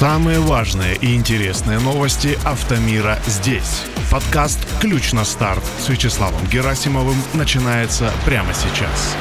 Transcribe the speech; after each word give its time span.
Самые 0.00 0.40
важные 0.40 0.96
и 0.96 1.14
интересные 1.14 1.78
новости 1.78 2.38
автомира 2.46 3.18
здесь. 3.26 3.82
Подкаст 4.10 4.58
«Ключ 4.80 5.12
на 5.12 5.26
старт» 5.26 5.62
с 5.78 5.90
Вячеславом 5.90 6.40
Герасимовым 6.50 7.16
начинается 7.34 8.10
прямо 8.24 8.48
сейчас. 8.54 9.14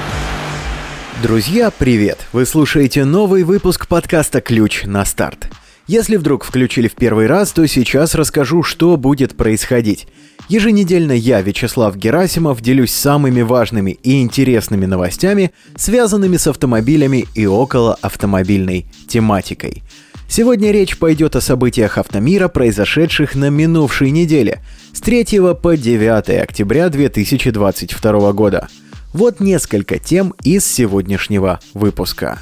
Друзья, 1.21 1.70
привет! 1.70 2.26
Вы 2.31 2.46
слушаете 2.46 3.03
новый 3.03 3.44
выпуск 3.44 3.88
подкаста 3.89 4.39
«Ключ 4.39 4.85
на 4.85 5.03
старт». 5.03 5.49
Если 5.85 6.15
вдруг 6.15 6.46
включили 6.46 6.88
в 6.88 6.96
первый 6.96 7.28
раз, 7.28 7.52
то 7.52 7.67
сейчас 7.67 8.16
расскажу, 8.16 8.63
что 8.63 8.96
будет 8.96 9.35
происходить. 9.35 10.07
Еженедельно 10.48 11.11
я, 11.11 11.42
Вячеслав 11.42 11.98
Герасимов, 11.98 12.61
делюсь 12.61 12.93
самыми 12.93 13.42
важными 13.42 13.99
и 14.02 14.21
интересными 14.21 14.85
новостями, 14.85 15.52
связанными 15.75 16.38
с 16.38 16.48
автомобилями 16.48 17.25
и 17.35 17.45
около 17.48 17.95
автомобильной 17.95 18.85
тематикой. 19.09 19.84
Сегодня 20.29 20.71
речь 20.71 20.97
пойдет 20.99 21.35
о 21.35 21.41
событиях 21.41 21.97
автомира, 21.97 22.47
произошедших 22.49 23.33
на 23.33 23.49
минувшей 23.49 24.11
неделе, 24.11 24.61
с 24.93 25.01
3 25.01 25.25
по 25.59 25.75
9 25.75 26.43
октября 26.43 26.89
2022 26.89 28.31
года. 28.34 28.67
Вот 29.11 29.39
несколько 29.39 29.97
тем 29.97 30.35
из 30.43 30.67
сегодняшнего 30.67 31.59
выпуска. 31.73 32.37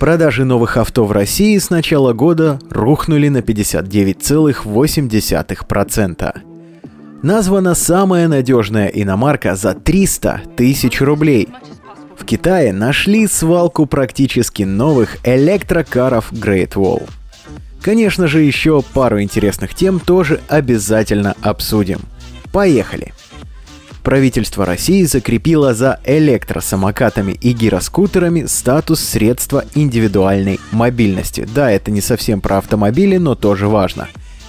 Продажи 0.00 0.44
новых 0.44 0.76
авто 0.76 1.04
в 1.04 1.12
России 1.12 1.56
с 1.56 1.70
начала 1.70 2.12
года 2.12 2.58
рухнули 2.68 3.28
на 3.28 3.38
59,8%. 3.38 6.36
Названа 7.22 7.76
самая 7.76 8.26
надежная 8.26 8.88
иномарка 8.88 9.54
за 9.54 9.74
300 9.74 10.40
тысяч 10.56 11.00
рублей– 11.00 11.48
в 12.20 12.24
Китае 12.24 12.72
нашли 12.72 13.26
свалку 13.26 13.86
практически 13.86 14.62
новых 14.62 15.18
электрокаров 15.24 16.32
Great 16.32 16.74
Wall. 16.74 17.08
Конечно 17.82 18.26
же, 18.26 18.40
еще 18.42 18.82
пару 18.92 19.22
интересных 19.22 19.74
тем 19.74 20.00
тоже 20.00 20.40
обязательно 20.48 21.34
обсудим. 21.42 22.00
Поехали! 22.52 23.12
Правительство 24.02 24.64
России 24.64 25.04
закрепило 25.04 25.74
за 25.74 26.00
электросамокатами 26.04 27.32
и 27.32 27.52
гироскутерами 27.52 28.46
статус 28.46 29.00
средства 29.00 29.64
индивидуальной 29.74 30.60
мобильности. 30.72 31.46
Да, 31.54 31.70
это 31.70 31.90
не 31.90 32.00
совсем 32.00 32.40
про 32.40 32.58
автомобили, 32.58 33.18
но 33.18 33.34
тоже 33.34 33.68
важно. 33.68 34.08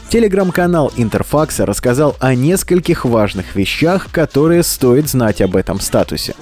Телеграм-канал 0.09 0.91
Интерфакса 0.97 1.65
рассказал 1.65 2.15
о 2.19 2.33
нескольких 2.35 3.05
важных 3.05 3.55
вещах, 3.55 4.07
которые 4.11 4.63
стоит 4.63 5.07
знать 5.07 5.41
об 5.41 5.55
этом 5.55 5.79
статусе. 5.79 6.35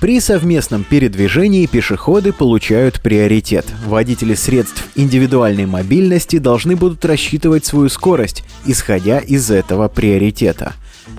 При 0.00 0.20
совместном 0.20 0.84
передвижении 0.84 1.64
пешеходы 1.64 2.34
получают 2.34 3.00
приоритет. 3.00 3.64
Водители 3.86 4.34
средств 4.34 4.86
индивидуальной 4.94 5.64
мобильности 5.64 6.36
должны 6.38 6.76
будут 6.76 7.02
рассчитывать 7.06 7.64
свою 7.64 7.88
скорость, 7.88 8.44
исходя 8.66 9.20
из 9.20 9.50
этого 9.50 9.88
приоритета. 9.88 10.74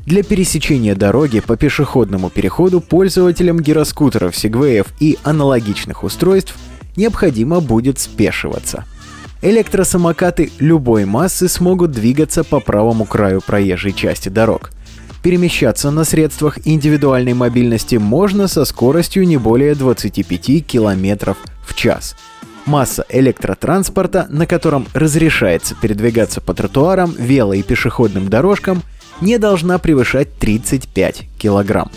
Для 0.06 0.22
пересечения 0.22 0.94
дороги 0.94 1.40
по 1.40 1.58
пешеходному 1.58 2.30
переходу 2.30 2.80
пользователям 2.80 3.60
гироскутеров, 3.60 4.36
сегвеев 4.36 4.86
и 5.00 5.18
аналогичных 5.24 6.04
устройств 6.04 6.56
необходимо 6.96 7.62
будет 7.62 7.98
спешиваться. 8.00 8.86
Электросамокаты 9.42 10.52
любой 10.60 11.06
массы 11.06 11.48
смогут 11.48 11.92
двигаться 11.92 12.44
по 12.44 12.60
правому 12.60 13.06
краю 13.06 13.42
проезжей 13.42 13.94
части 13.94 14.30
дорог– 14.30 14.70
Перемещаться 15.28 15.92
на 15.92 16.06
средствах 16.06 16.58
индивидуальной 16.66 17.34
мобильности 17.34 17.98
можно 17.98 18.48
со 18.48 18.64
скоростью 18.64 19.28
не 19.28 19.36
более 19.36 19.76
25 19.76 20.66
км 20.66 21.36
в 21.66 21.76
час. 21.76 22.16
Масса 22.66 23.06
электротранспорта, 23.10 24.28
на 24.30 24.48
котором 24.48 24.88
разрешается 24.94 25.76
передвигаться 25.76 26.40
по 26.40 26.54
тротуарам, 26.54 27.14
вело- 27.20 27.58
и 27.58 27.62
пешеходным 27.62 28.30
дорожкам, 28.30 28.84
не 29.20 29.38
должна 29.38 29.80
превышать 29.80 30.34
35 30.40 31.28
кг. 31.38 31.90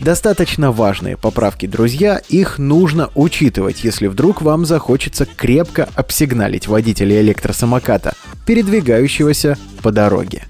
Достаточно 0.00 0.72
важные 0.72 1.18
поправки, 1.18 1.66
друзья, 1.66 2.22
их 2.30 2.58
нужно 2.58 3.10
учитывать, 3.14 3.84
если 3.84 4.06
вдруг 4.06 4.40
вам 4.40 4.64
захочется 4.64 5.26
крепко 5.26 5.90
обсигналить 5.96 6.66
водителя 6.66 7.20
электросамоката, 7.20 8.14
передвигающегося 8.46 9.58
по 9.82 9.92
дороге. 9.92 10.44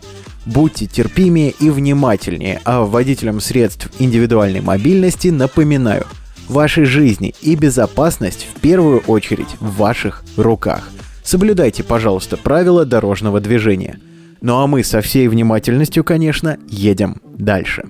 Будьте 0.46 0.86
терпимее 0.86 1.54
и 1.58 1.70
внимательнее, 1.70 2.60
а 2.64 2.84
водителям 2.84 3.40
средств 3.40 3.88
индивидуальной 3.98 4.60
мобильности 4.60 5.28
напоминаю, 5.28 6.06
вашей 6.48 6.84
жизни 6.84 7.34
и 7.40 7.54
безопасность 7.56 8.46
в 8.54 8.60
первую 8.60 9.00
очередь 9.00 9.56
в 9.60 9.76
ваших 9.76 10.24
руках. 10.36 10.90
Соблюдайте, 11.22 11.82
пожалуйста, 11.82 12.36
правила 12.36 12.84
дорожного 12.84 13.40
движения. 13.40 13.98
Ну 14.42 14.58
а 14.58 14.66
мы 14.66 14.84
со 14.84 15.00
всей 15.00 15.28
внимательностью, 15.28 16.04
конечно, 16.04 16.58
едем 16.68 17.20
дальше. 17.24 17.84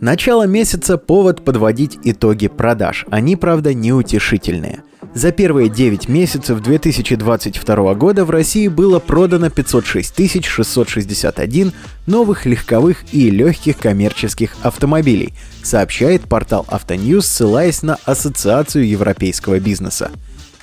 Начало 0.00 0.46
месяца– 0.46 0.96
повод 0.96 1.44
подводить 1.44 1.98
итоги 2.04 2.46
продаж. 2.46 3.04
Они, 3.10 3.34
правда, 3.34 3.74
неутешительные. 3.74 4.84
За 5.12 5.32
первые 5.32 5.68
9 5.68 6.08
месяцев 6.08 6.60
2022 6.60 7.94
года 7.94 8.24
в 8.24 8.30
России 8.30 8.68
было 8.68 9.00
продано 9.00 9.50
506 9.50 10.44
661 10.44 11.72
новых 12.06 12.46
легковых 12.46 13.12
и 13.12 13.28
легких 13.30 13.78
коммерческих 13.78 14.54
автомобилей, 14.62 15.34
сообщает 15.64 16.22
портал 16.22 16.64
Автоньюз, 16.68 17.26
ссылаясь 17.26 17.82
на 17.82 17.98
Ассоциацию 18.04 18.86
европейского 18.86 19.58
бизнеса. 19.58 20.12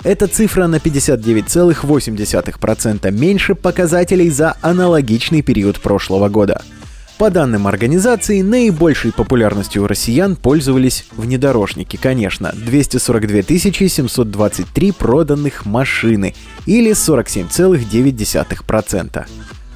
Эта 0.03 0.27
цифра 0.27 0.67
на 0.67 0.77
59,8% 0.77 3.11
меньше 3.11 3.55
показателей 3.55 4.29
за 4.29 4.55
аналогичный 4.61 5.41
период 5.41 5.81
прошлого 5.81 6.29
года– 6.29 6.61
по 7.17 7.29
данным 7.29 7.67
организации, 7.67 8.41
наибольшей 8.41 9.13
популярностью 9.13 9.83
у 9.83 9.87
россиян 9.87 10.35
пользовались 10.35 11.05
внедорожники, 11.11 11.95
конечно, 11.97 12.51
242 12.53 13.57
723 13.57 14.91
проданных 14.91 15.65
машины 15.65 16.35
или 16.65 16.91
47,9%. 16.91 19.25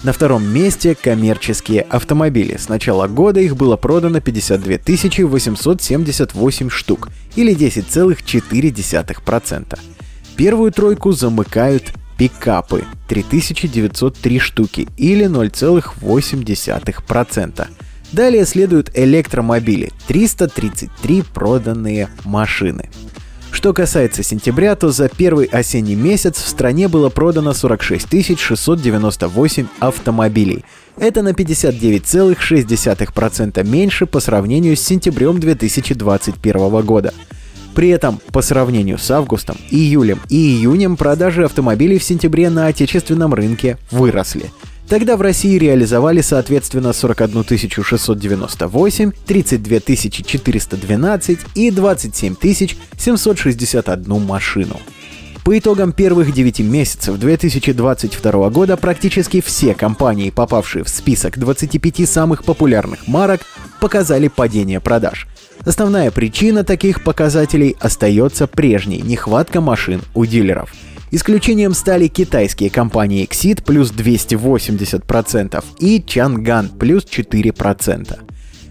На 0.04 0.14
втором 0.14 0.48
месте 0.48 0.96
коммерческие 0.96 1.82
автомобили. 1.82 2.56
С 2.58 2.70
начала 2.70 3.08
года 3.08 3.42
их 3.42 3.58
было 3.58 3.76
продано 3.76 4.22
52 4.22 4.78
878 5.28 6.70
штук 6.70 7.10
или 7.36 7.54
10,4%. 7.56 9.80
Первую 10.38 10.72
тройку 10.72 11.12
замыкают 11.12 11.92
пикапы 12.20 12.84
3903 13.08 14.40
штуки 14.40 14.88
или 14.98 15.26
0,8%. 15.26 17.68
Далее 18.12 18.46
следуют 18.46 18.92
электромобили 18.94 19.92
333 20.08 21.24
проданные 21.34 22.10
машины. 22.26 22.90
Что 23.52 23.74
касается 23.74 24.22
сентября, 24.22 24.76
то 24.76 24.92
за 24.92 25.10
первый 25.10 25.46
осенний 25.46 25.96
месяц 25.96 26.38
в 26.38 26.48
стране 26.48 26.88
было 26.88 27.10
продано 27.10 27.54
46 27.54 28.38
698 28.38 29.68
автомобилей. 29.80 30.66
Это 30.98 31.22
на 31.22 31.30
59,6% 31.30 33.66
меньше 33.66 34.06
по 34.06 34.20
сравнению 34.20 34.76
с 34.76 34.82
сентябрем 34.82 35.40
2021 35.40 36.82
года. 36.82 37.14
При 37.80 37.88
этом, 37.88 38.20
по 38.34 38.42
сравнению 38.42 38.98
с 38.98 39.10
августом, 39.10 39.56
июлем 39.70 40.20
и 40.28 40.36
июнем 40.36 40.98
продажи 40.98 41.46
автомобилей 41.46 41.98
в 41.98 42.04
сентябре 42.04 42.50
на 42.50 42.68
отечественном 42.68 43.34
рынке 43.34 43.78
выросли. 43.90 44.52
Тогда 44.90 45.16
в 45.16 45.22
России 45.22 45.58
реализовали 45.58 46.20
соответственно 46.20 46.92
41 46.92 47.46
698, 47.82 49.12
32 49.26 49.80
412 49.80 51.40
и 51.56 51.72
27 51.72 52.36
761 52.98 54.26
машину. 54.26 54.78
По 55.46 55.58
итогам 55.58 55.94
первых 55.94 56.34
9 56.34 56.60
месяцев 56.60 57.18
2022 57.18 58.50
года 58.50 58.76
практически 58.76 59.40
все 59.40 59.74
компании, 59.74 60.32
попавшие 60.32 60.84
в 60.84 60.90
список 60.90 61.40
25 61.40 62.10
самых 62.10 62.44
популярных 62.44 63.08
марок, 63.08 63.40
показали 63.80 64.28
падение 64.28 64.82
продаж. 64.82 65.28
Основная 65.66 66.10
причина 66.12 66.64
таких 66.64 67.04
показателей 67.04 67.76
остается 67.80 68.48
прежней– 68.48 69.02
нехватка 69.04 69.62
машин 69.62 70.02
у 70.14 70.26
дилеров. 70.26 70.74
Исключением 71.12 71.74
стали 71.74 72.08
китайские 72.08 72.70
компании 72.70 73.28
Exit 73.28 73.64
плюс 73.64 73.92
280% 73.92 75.64
и 75.80 76.00
Chang'an 76.00 76.78
плюс 76.78 77.06
4%. 77.06 78.20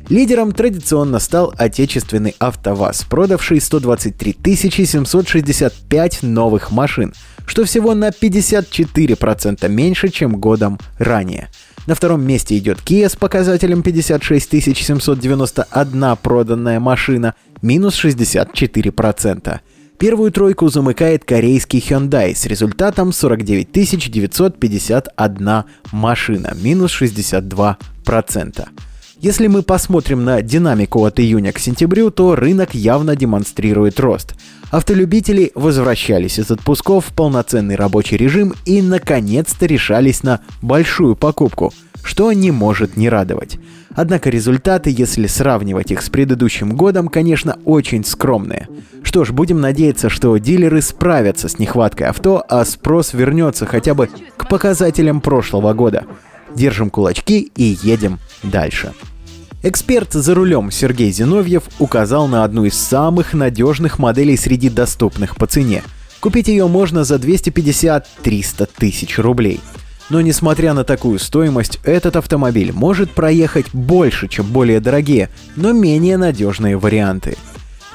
Лидером 0.08 0.52
традиционно 0.52 1.18
стал 1.18 1.52
отечественный 1.58 2.34
АвтоВАЗ, 2.38 3.04
продавший 3.10 3.60
123 3.60 4.56
765 4.56 6.22
новых 6.22 6.70
машин, 6.70 7.12
что 7.44 7.64
всего 7.64 7.94
на 7.94 8.08
54% 8.08 9.68
меньше, 9.68 10.08
чем 10.08 10.40
годом 10.40 10.78
ранее. 10.98 11.50
На 11.88 11.94
втором 11.94 12.22
месте 12.22 12.58
идет 12.58 12.80
Kia 12.84 13.08
с 13.08 13.16
показателем 13.16 13.82
56 13.82 14.62
791 14.62 16.16
проданная 16.22 16.80
машина, 16.80 17.34
минус 17.62 18.04
64%. 18.04 19.60
Первую 19.98 20.30
тройку 20.30 20.68
замыкает 20.68 21.24
корейский 21.24 21.78
Hyundai 21.78 22.34
с 22.34 22.44
результатом 22.44 23.10
49 23.10 23.72
951 23.72 25.64
машина, 25.90 26.54
минус 26.60 27.00
62%. 27.00 28.68
Если 29.20 29.48
мы 29.48 29.62
посмотрим 29.62 30.24
на 30.24 30.42
динамику 30.42 31.04
от 31.04 31.18
июня 31.18 31.52
к 31.52 31.58
сентябрю, 31.58 32.12
то 32.12 32.36
рынок 32.36 32.72
явно 32.72 33.16
демонстрирует 33.16 33.98
рост. 33.98 34.34
Автолюбители 34.70 35.50
возвращались 35.56 36.38
из 36.38 36.52
отпусков 36.52 37.06
в 37.06 37.14
полноценный 37.14 37.74
рабочий 37.74 38.16
режим 38.16 38.54
и 38.64 38.80
наконец-то 38.80 39.66
решались 39.66 40.22
на 40.22 40.38
большую 40.62 41.16
покупку, 41.16 41.74
что 42.04 42.32
не 42.32 42.52
может 42.52 42.96
не 42.96 43.08
радовать. 43.08 43.58
Однако 43.90 44.30
результаты, 44.30 44.94
если 44.96 45.26
сравнивать 45.26 45.90
их 45.90 46.02
с 46.02 46.10
предыдущим 46.10 46.76
годом, 46.76 47.08
конечно, 47.08 47.58
очень 47.64 48.04
скромные. 48.04 48.68
Что 49.02 49.24
ж, 49.24 49.32
будем 49.32 49.60
надеяться, 49.60 50.10
что 50.10 50.36
дилеры 50.36 50.80
справятся 50.80 51.48
с 51.48 51.58
нехваткой 51.58 52.06
авто, 52.06 52.44
а 52.48 52.64
спрос 52.64 53.14
вернется 53.14 53.66
хотя 53.66 53.94
бы 53.94 54.08
к 54.36 54.48
показателям 54.48 55.20
прошлого 55.20 55.72
года. 55.72 56.04
Держим 56.54 56.90
кулачки 56.90 57.50
и 57.54 57.78
едем 57.82 58.18
дальше. 58.42 58.92
Эксперт 59.62 60.12
за 60.12 60.34
рулем 60.34 60.70
Сергей 60.70 61.10
Зиновьев 61.10 61.64
указал 61.78 62.28
на 62.28 62.44
одну 62.44 62.64
из 62.64 62.74
самых 62.74 63.34
надежных 63.34 63.98
моделей 63.98 64.36
среди 64.36 64.68
доступных 64.68 65.36
по 65.36 65.46
цене. 65.46 65.82
Купить 66.20 66.48
ее 66.48 66.68
можно 66.68 67.04
за 67.04 67.16
250-300 67.16 68.68
тысяч 68.76 69.18
рублей. 69.18 69.60
Но 70.10 70.20
несмотря 70.20 70.74
на 70.74 70.84
такую 70.84 71.18
стоимость, 71.18 71.80
этот 71.84 72.16
автомобиль 72.16 72.72
может 72.72 73.10
проехать 73.10 73.66
больше, 73.74 74.28
чем 74.28 74.46
более 74.46 74.80
дорогие, 74.80 75.28
но 75.56 75.72
менее 75.72 76.16
надежные 76.16 76.78
варианты. 76.78 77.36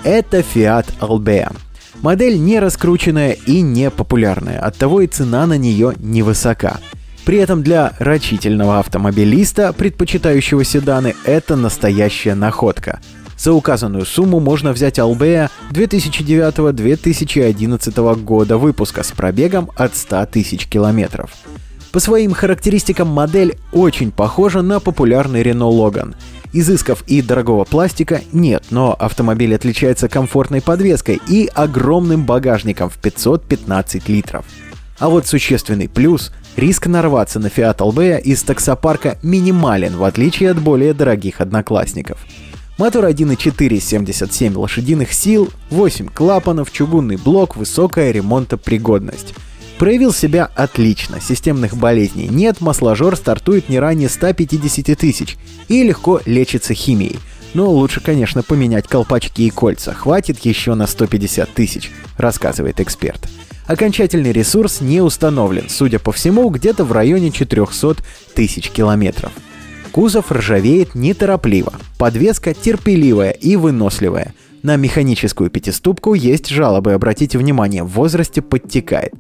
Это 0.04 0.40
Fiat 0.40 1.00
Albea. 1.00 1.56
Модель 2.02 2.40
не 2.40 2.60
раскрученная 2.60 3.32
и 3.32 3.62
не 3.62 3.90
популярная, 3.90 4.60
оттого 4.60 5.02
и 5.02 5.08
цена 5.08 5.46
на 5.48 5.58
нее 5.58 5.94
невысока. 5.98 6.80
При 7.26 7.38
этом 7.38 7.64
для 7.64 7.94
рачительного 8.00 8.80
автомобилиста, 8.80 9.72
предпочитающего 9.72 10.66
седаны, 10.66 11.16
это 11.24 11.56
настоящая 11.56 12.36
находка. 12.36 13.00
За 13.38 13.54
указанную 13.54 14.06
сумму 14.06 14.42
можно 14.42 14.74
взять 14.74 15.00
Albea 15.00 15.50
2009-2011 15.72 18.24
года 18.24 18.58
выпуска 18.58 19.04
с 19.04 19.12
пробегом 19.12 19.72
от 19.76 19.96
100 19.96 20.26
тысяч 20.28 20.68
километров. 20.68 21.32
По 21.92 22.00
своим 22.00 22.34
характеристикам 22.34 23.08
модель 23.08 23.58
очень 23.72 24.12
похожа 24.12 24.62
на 24.62 24.80
популярный 24.80 25.42
Renault 25.44 25.78
Logan. 25.78 26.16
Изысков 26.52 27.04
и 27.08 27.22
дорогого 27.22 27.64
пластика 27.64 28.22
нет, 28.32 28.66
но 28.70 28.94
автомобиль 28.94 29.56
отличается 29.56 30.10
комфортной 30.10 30.62
подвеской 30.62 31.22
и 31.28 31.50
огромным 31.54 32.26
багажником 32.26 32.90
в 32.90 32.98
515 32.98 34.10
литров. 34.10 34.44
А 35.00 35.10
вот 35.10 35.26
существенный 35.28 35.88
плюс– 35.88 36.34
Риск 36.56 36.86
нарваться 36.86 37.40
на 37.40 37.48
Fiat 37.48 37.78
Albea 37.78 38.22
из 38.22 38.44
таксопарка 38.44 39.18
минимален, 39.24 39.98
в 39.98 40.04
отличие 40.04 40.52
от 40.52 40.62
более 40.62 40.94
дорогих 40.94 41.42
одноклассников. 41.42 42.20
Мотор 42.78 43.06
1.4 43.06 43.80
77 43.80 44.56
лошадиных 44.56 45.14
сил, 45.14 45.50
8 45.72 46.08
клапанов, 46.08 46.72
чугунный 46.72 47.18
блок, 47.18 47.56
высокая 47.56 48.12
ремонтопригодность. 48.12 49.34
Проявил 49.80 50.14
себя 50.14 50.50
отлично, 50.56 51.20
системных 51.20 51.76
болезней 51.76 52.28
нет, 52.28 52.62
масложор 52.62 53.16
стартует 53.16 53.68
не 53.68 53.80
ранее 53.80 54.08
150 54.08 54.98
тысяч 54.98 55.38
и 55.68 55.84
легко 55.84 56.22
лечится 56.26 56.76
химией. 56.76 57.20
Но 57.56 57.70
лучше, 57.70 58.00
конечно, 58.00 58.44
поменять 58.44 58.88
колпачки 58.88 59.48
и 59.48 59.50
кольца, 59.50 59.94
хватит 59.94 60.40
еще 60.40 60.76
на 60.76 60.86
150 60.86 61.52
тысяч, 61.54 61.92
рассказывает 62.18 62.80
эксперт. 62.80 63.28
Окончательный 63.66 64.32
ресурс 64.32 64.82
не 64.82 65.02
установлен, 65.02 65.70
судя 65.70 66.00
по 66.00 66.12
всему, 66.12 66.50
где-то 66.50 66.84
в 66.84 66.92
районе 66.92 67.32
400 67.32 67.98
тысяч 68.36 68.70
километров. 68.70 69.32
Кузов 69.92 70.32
ржавеет 70.32 70.96
неторопливо, 70.96 71.74
подвеска 71.98 72.54
терпеливая 72.54 73.32
и 73.32 73.56
выносливая. 73.56 74.34
На 74.64 74.76
механическую 74.76 75.50
пятиступку 75.50 76.14
есть 76.14 76.50
жалобы, 76.50 76.94
обратите 76.94 77.38
внимание, 77.38 77.84
в 77.84 77.90
возрасте 77.90 78.42
подтекает. 78.42 79.14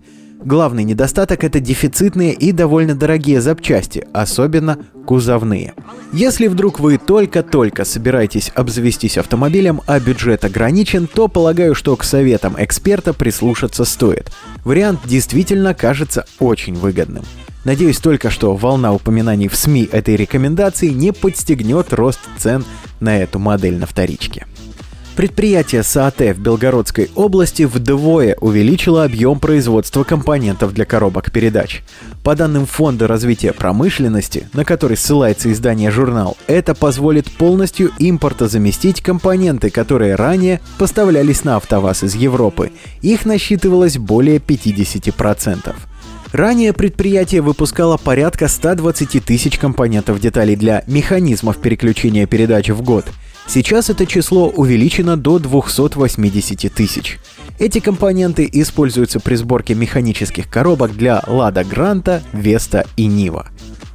Главный 0.45 0.83
недостаток– 0.83 1.43
это 1.45 1.61
дефицитные 1.61 2.33
и 2.33 2.51
довольно 2.51 2.95
дорогие 2.95 3.39
запчасти, 3.39 4.05
особенно 4.11 4.77
кузовные. 5.05 5.73
Если 6.11 6.47
вдруг 6.47 6.81
вы 6.81 6.97
только-только 6.97 7.85
собираетесь 7.85 8.51
обзавестись 8.53 9.17
автомобилем, 9.17 9.81
а 9.87 10.01
бюджет 10.01 10.43
ограничен, 10.43 11.07
то 11.07 11.29
полагаю, 11.29 11.75
что 11.75 11.95
к 11.95 12.03
советам 12.03 12.55
эксперта 12.57 13.13
прислушаться 13.13 13.85
стоит. 13.85 14.31
Вариант 14.65 14.99
действительно 15.05 15.73
кажется 15.73 16.25
очень 16.39 16.75
выгодным. 16.75 17.23
Надеюсь 17.63 17.99
только, 17.99 18.29
что 18.29 18.53
волна 18.57 18.91
упоминаний 18.91 19.47
в 19.47 19.55
СМИ 19.55 19.87
этой 19.89 20.17
рекомендации 20.17 20.89
не 20.89 21.13
подстегнет 21.13 21.93
рост 21.93 22.19
цен 22.37 22.65
на 22.99 23.17
эту 23.17 23.39
модель 23.39 23.77
на 23.77 23.85
вторичке. 23.85 24.45
Предприятие 25.15 25.83
САТ 25.83 26.21
в 26.21 26.39
Белгородской 26.39 27.11
области 27.13 27.63
вдвое 27.63 28.35
увеличило 28.41 29.03
объем 29.03 29.39
производства 29.39 30.03
компонентов 30.03 30.73
для 30.73 30.85
коробок 30.85 31.31
передач. 31.31 31.83
По 32.23 32.35
данным 32.35 32.65
Фонда 32.65 33.05
развития 33.05 33.53
промышленности, 33.53 34.49
на 34.53 34.65
который 34.65 34.97
ссылается 34.97 35.51
издание 35.51 35.91
«Журнал», 35.91 36.35
это 36.47 36.73
позволит 36.73 37.31
полностью 37.31 37.91
импортозаместить 37.99 39.01
компоненты, 39.01 39.69
которые 39.69 40.15
ранее 40.15 40.61
поставлялись 40.79 41.43
на 41.43 41.57
АвтоВАЗ 41.57 42.05
из 42.05 42.15
Европы. 42.15 42.71
Их 43.03 43.25
насчитывалось 43.25 43.99
более 43.99 44.37
50%. 44.37 45.75
Ранее 46.31 46.73
предприятие 46.73 47.41
выпускало 47.41 47.97
порядка 47.97 48.47
120 48.47 49.23
тысяч 49.23 49.59
компонентов 49.59 50.19
деталей 50.19 50.55
для 50.55 50.83
механизмов 50.87 51.57
переключения 51.57 52.25
передач 52.25 52.69
в 52.69 52.81
год– 52.81 53.05
Сейчас 53.47 53.89
это 53.89 54.05
число 54.05 54.49
увеличено 54.49 55.17
до 55.17 55.37
280 55.37 56.73
тысяч. 56.73 57.19
Эти 57.59 57.79
компоненты 57.79 58.49
используются 58.51 59.19
при 59.19 59.35
сборке 59.35 59.75
механических 59.75 60.49
коробок 60.49 60.95
для 60.95 61.21
Лада 61.27 61.63
Гранта, 61.63 62.23
Веста 62.31 62.85
и 62.97 63.05
Нива. 63.05 63.47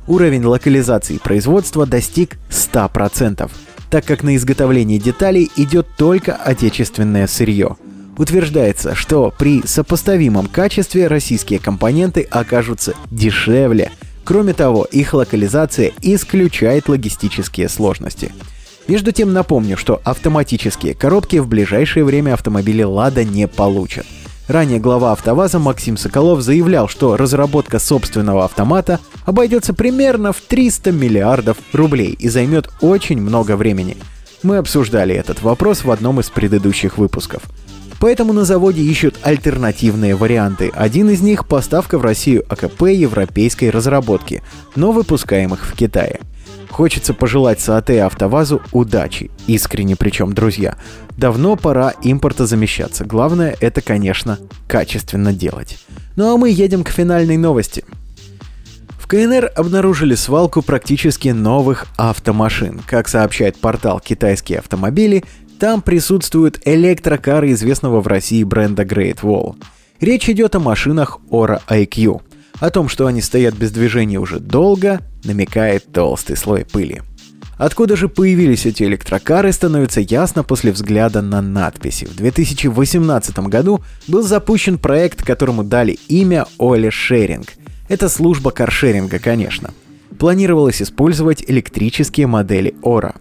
Уровень 0.07 0.45
локализации 0.45 1.19
производства 1.19 1.87
достиг 1.87 2.39
100%, 2.51 3.51
так 3.91 4.05
как 4.05 4.23
на 4.23 4.37
изготовление 4.37 4.99
деталей 4.99 5.51
идет 5.57 5.87
только 5.97 6.35
отечественное 6.35 7.27
сырье. 7.27 7.77
Утверждается, 8.17 8.95
что 8.95 9.33
при 9.39 9.63
сопоставимом 9.67 10.47
качестве 10.47 11.07
российские 11.07 11.59
компоненты 11.59 12.23
окажутся 12.31 12.95
дешевле. 13.11 13.91
Кроме 14.25 14.53
того, 14.53 14.85
их 14.85 15.15
локализация 15.15 15.93
исключает 16.03 16.89
логистические 16.89 17.69
сложности– 17.69 18.33
между 18.89 19.13
тем 19.13 19.33
напомню, 19.33 19.77
что 19.77 20.01
автоматические 20.03 20.95
коробки 20.95 21.37
в 21.37 21.47
ближайшее 21.47 22.05
время 22.05 22.35
автомобили 22.35 22.83
«Лада» 22.83 23.23
не 23.23 23.47
получат. 23.47 24.07
Ранее 24.49 24.81
глава 24.81 25.13
АвтоВАЗа 25.13 25.59
Максим 25.59 25.99
Соколов 25.99 26.41
заявлял, 26.41 26.89
что 26.89 27.19
разработка 27.19 27.79
собственного 27.79 28.47
автомата 28.47 28.99
обойдется 29.27 29.75
примерно 29.75 30.33
в 30.33 30.41
300 30.41 30.91
миллиардов 30.91 31.59
рублей 31.75 32.17
и 32.19 32.31
займет 32.31 32.71
очень 32.81 33.21
много 33.21 33.57
времени. 33.57 33.99
Мы 34.43 34.57
обсуждали 34.57 35.15
этот 35.15 35.43
вопрос 35.43 35.85
в 35.85 35.91
одном 35.91 36.21
из 36.21 36.31
предыдущих 36.31 36.97
выпусков. 36.97 37.43
Поэтому 38.01 38.33
на 38.33 38.45
заводе 38.45 38.81
ищут 38.81 39.17
альтернативные 39.23 40.15
варианты. 40.15 40.73
Один 40.75 41.11
из 41.11 41.21
них– 41.21 41.47
поставка 41.49 41.99
в 41.99 42.03
Россию 42.03 42.45
АКП 42.49 42.85
европейской 42.85 43.69
разработки, 43.69 44.43
но 44.77 44.93
выпускаемых 44.93 45.67
в 45.67 45.77
Китае– 45.77 46.21
Хочется 46.79 47.13
пожелать 47.13 47.61
САТ 47.61 47.91
и 47.91 47.97
АвтоВАЗу 47.97 48.63
удачи. 48.71 49.33
Искренне 49.49 49.97
причем, 49.97 50.33
друзья. 50.33 50.77
Давно 51.17 51.57
пора 51.57 51.91
импорта 52.05 52.47
замещаться. 52.47 53.05
Главное 53.05 53.57
это, 53.59 53.81
конечно, 53.81 54.39
качественно 54.69 55.33
делать. 55.33 55.81
Ну 56.15 56.33
а 56.33 56.37
мы 56.37 56.51
едем 56.51 56.85
к 56.85 56.91
финальной 56.91 57.37
новости. 57.37 57.85
В 58.97 59.09
КНР 59.09 59.51
обнаружили 59.57 60.15
свалку 60.15 60.63
практически 60.63 61.31
новых 61.31 61.87
автомашин. 61.97 62.81
Как 62.87 63.09
сообщает 63.09 63.57
портал 63.57 63.99
«Китайские 63.99 64.61
автомобили», 64.61 65.25
там 65.59 65.83
присутствуют 65.83 66.61
электрокары 66.65 67.51
известного 67.55 68.01
в 68.01 68.07
России 68.07 68.45
бренда 68.45 68.85
Great 68.85 69.23
Wall. 69.23 69.57
Речь 69.99 70.29
идет 70.29 70.55
о 70.55 70.61
машинах 70.61 71.19
Aura 71.29 71.61
IQ. 71.69 72.21
О 72.61 72.71
том, 72.71 72.89
что 72.89 73.09
они 73.09 73.21
стоят 73.21 73.55
без 73.55 73.73
движения 73.73 74.21
уже 74.21 74.39
долго, 74.39 75.01
намекает 75.25 75.93
толстый 75.93 76.37
слой 76.37 76.65
пыли. 76.65 77.03
Откуда 77.59 77.97
же 77.97 78.09
появились 78.09 78.67
эти 78.67 78.85
электрокары, 78.85 79.53
становится 79.53 80.01
ясно 80.01 80.45
после 80.45 80.71
взгляда 80.71 81.23
на 81.23 81.43
надписи. 81.43 82.05
В 82.05 82.15
2018 82.15 83.39
году 83.41 83.81
был 84.07 84.23
запущен 84.23 84.79
проект, 84.79 85.25
которому 85.25 85.65
дали 85.65 85.99
имя 86.09 86.47
Оля 86.59 86.93
Шеринг. 86.93 87.49
Это 87.89 88.09
служба 88.09 88.53
каршеринга, 88.53 89.19
конечно. 89.19 89.73
Планировалось 90.19 90.81
использовать 90.81 91.45
электрические 91.49 92.29
модели 92.29 92.77
Ора. 92.83 93.15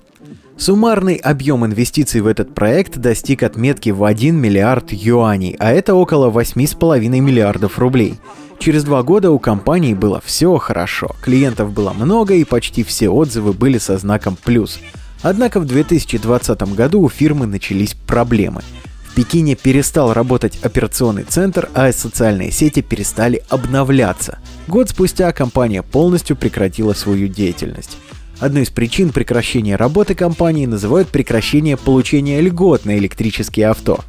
Суммарный 0.58 1.16
объем 1.16 1.66
инвестиций 1.66 2.22
в 2.22 2.28
этот 2.28 2.56
проект 2.56 2.98
достиг 2.98 3.44
отметки 3.44 3.92
в 3.92 4.04
1 4.04 4.36
миллиард 4.36 4.92
юаней, 4.92 5.56
а 5.60 5.72
это 5.72 5.94
около 5.94 6.32
8,5 6.32 7.00
миллиардов 7.00 7.78
рублей. 7.78 8.16
Через 8.60 8.84
два 8.84 9.04
года 9.04 9.32
у 9.32 9.40
компании 9.40 9.94
было 9.94 10.22
все 10.24 10.58
хорошо, 10.58 11.16
клиентов 11.22 11.72
было 11.72 11.94
много 11.94 12.34
и 12.34 12.44
почти 12.44 12.84
все 12.84 13.10
отзывы 13.10 13.54
были 13.54 13.78
со 13.78 13.98
знаком 13.98 14.36
«плюс». 14.36 14.80
Однако 15.22 15.60
в 15.60 15.66
2020 15.66 16.62
году 16.76 17.02
у 17.02 17.10
фирмы 17.10 17.48
начались 17.48 17.94
проблемы. 17.94 18.62
В 19.10 19.16
Пекине 19.16 19.56
перестал 19.56 20.14
работать 20.14 20.60
операционный 20.62 21.24
центр, 21.24 21.70
а 21.74 21.92
социальные 21.92 22.52
сети 22.52 22.82
перестали 22.82 23.44
обновляться. 23.50 24.40
Год 24.68 24.90
спустя 24.90 25.32
компания 25.32 25.82
полностью 25.82 26.36
прекратила 26.36 26.94
свою 26.94 27.28
деятельность. 27.28 27.98
Одной 28.40 28.64
из 28.64 28.70
причин 28.70 29.10
прекращения 29.10 29.76
работы 29.76 30.14
компании 30.14 30.68
называют 30.68 31.08
прекращение 31.08 31.78
получения 31.78 32.40
льгот 32.40 32.86
на 32.86 32.98
электрические 33.00 33.70
авто. 33.70 34.02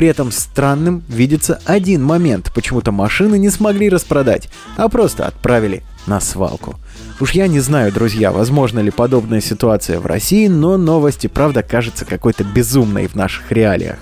При 0.00 0.08
этом 0.08 0.32
странным 0.32 1.02
видится 1.08 1.60
один 1.66 2.02
момент, 2.02 2.50
почему-то 2.54 2.90
машины 2.90 3.36
не 3.36 3.50
смогли 3.50 3.90
распродать, 3.90 4.48
а 4.78 4.88
просто 4.88 5.26
отправили 5.26 5.82
на 6.06 6.20
свалку. 6.20 6.76
Уж 7.20 7.32
я 7.32 7.48
не 7.48 7.60
знаю, 7.60 7.92
друзья, 7.92 8.32
возможно 8.32 8.78
ли 8.78 8.90
подобная 8.90 9.42
ситуация 9.42 10.00
в 10.00 10.06
России, 10.06 10.48
но 10.48 10.78
новости, 10.78 11.26
правда, 11.26 11.62
кажется 11.62 12.06
какой-то 12.06 12.44
безумной 12.44 13.08
в 13.08 13.14
наших 13.14 13.52
реалиях. 13.52 13.98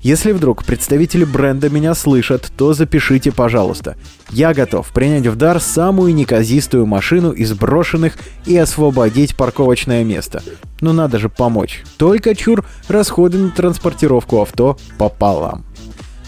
Если 0.00 0.30
вдруг 0.30 0.64
представители 0.64 1.24
бренда 1.24 1.68
меня 1.70 1.92
слышат, 1.92 2.52
то 2.56 2.72
запишите, 2.72 3.32
пожалуйста. 3.32 3.96
Я 4.30 4.54
готов 4.54 4.88
принять 4.90 5.26
в 5.26 5.34
дар 5.34 5.60
самую 5.60 6.14
неказистую 6.14 6.86
машину 6.86 7.32
из 7.32 7.52
брошенных 7.52 8.16
и 8.46 8.56
освободить 8.56 9.36
парковочное 9.36 10.04
место. 10.04 10.40
Но 10.80 10.92
надо 10.92 11.18
же 11.18 11.28
помочь. 11.28 11.82
Только 11.96 12.36
чур 12.36 12.64
расходы 12.86 13.38
на 13.38 13.50
транспортировку 13.50 14.40
авто 14.40 14.76
пополам. 14.98 15.64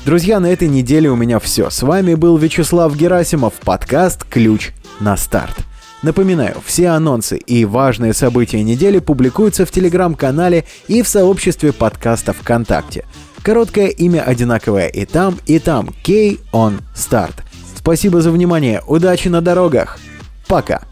Друзья, 0.05 0.41
на 0.41 0.47
этой 0.47 0.67
неделе 0.67 1.09
у 1.09 1.15
меня 1.15 1.39
все. 1.39 1.71
С 1.71 1.83
вами 1.83 2.15
был 2.15 2.37
Вячеслав 2.39 2.97
Герасимов, 2.97 3.55
подкаст 3.55 4.25
«Ключ 4.25 4.71
на 4.99 5.17
старт». 5.17 5.55
Напоминаю, 6.03 6.57
все 6.65 6.89
анонсы 6.89 7.37
и 7.37 7.65
важные 7.67 8.15
события 8.15 8.65
недели 8.65 8.99
публикуются 8.99 9.65
в 9.65 9.71
телеграм-канале 9.71 10.65
и 10.89 11.03
в 11.03 11.09
сообществе 11.09 11.73
подкаста 11.73 12.33
ВКонтакте– 12.33 13.05
Короткое 13.43 13.89
имя 13.89 14.23
одинаковое 14.23 14.89
и 14.89 15.05
там, 15.05 15.39
и 15.47 15.59
там. 15.59 15.89
K 16.05 16.37
on 16.53 16.81
Start. 16.95 17.35
Спасибо 17.75 18.21
за 18.21 18.31
внимание. 18.31 18.83
Удачи 18.87 19.29
на 19.29 19.41
дорогах. 19.41 19.99
Пока. 20.47 20.83